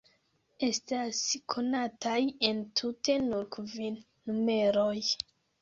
Estas 0.67 1.19
konataj 1.55 2.15
entute 2.49 3.19
nur 3.29 3.47
kvin 3.59 4.03
numeroj. 4.33 4.99